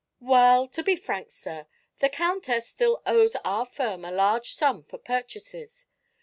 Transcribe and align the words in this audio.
"Well, 0.19 0.65
to 0.69 0.81
be 0.81 0.95
frank, 0.95 1.31
sir, 1.31 1.67
the 1.99 2.09
countess 2.09 2.67
still 2.67 3.03
owes 3.05 3.35
our 3.45 3.67
firm 3.67 4.03
a 4.03 4.09
large 4.09 4.55
sum 4.55 4.81
for 4.81 4.97
purchases. 4.97 5.85